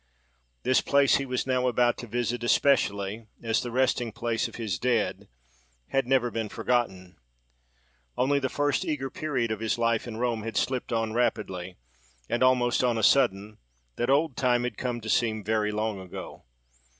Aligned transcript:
The 0.63 0.81
place 0.83 1.17
he 1.17 1.27
was 1.27 1.45
now 1.45 1.67
about 1.67 1.95
to 1.99 2.07
visit, 2.07 2.43
especially 2.43 3.27
as 3.43 3.61
the 3.61 3.69
resting 3.69 4.11
place 4.11 4.47
of 4.47 4.55
his 4.55 4.79
dead, 4.79 5.27
had 5.89 6.07
never 6.07 6.31
been 6.31 6.49
forgotten. 6.49 7.17
Only, 8.17 8.39
the 8.39 8.49
first 8.49 8.83
eager 8.83 9.11
period 9.11 9.51
of 9.51 9.59
his 9.59 9.77
life 9.77 10.07
in 10.07 10.17
Rome 10.17 10.41
had 10.41 10.57
slipped 10.57 10.91
on 10.91 11.13
rapidly; 11.13 11.77
and, 12.27 12.41
almost 12.41 12.83
on 12.83 12.97
a 12.97 13.03
sudden, 13.03 13.59
that 13.97 14.09
old 14.09 14.35
time 14.35 14.63
had 14.63 14.75
come 14.75 15.01
to 15.01 15.07
seem 15.07 15.43
very 15.43 15.71
long 15.71 15.99
ago. 15.99 16.45